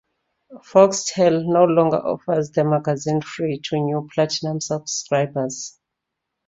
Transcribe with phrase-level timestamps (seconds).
[0.63, 5.77] Foxtel no longer offers the magazine free to new "Platinum" subscribers.